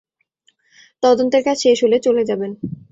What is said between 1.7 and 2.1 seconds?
হলে